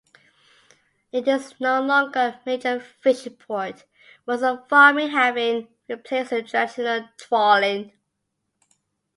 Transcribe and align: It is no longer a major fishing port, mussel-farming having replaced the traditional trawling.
It 1.11 1.27
is 1.27 1.53
no 1.59 1.79
longer 1.79 2.19
a 2.19 2.41
major 2.43 2.79
fishing 2.79 3.35
port, 3.35 3.85
mussel-farming 4.25 5.09
having 5.09 5.67
replaced 5.87 6.31
the 6.31 6.41
traditional 6.41 7.07
trawling. 7.17 7.91